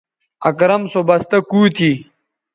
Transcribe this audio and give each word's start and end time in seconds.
اکرم 0.49 0.81
سو 0.91 0.99
بستہ 1.07 1.37
کُو 1.49 1.61
تھی 1.75 1.91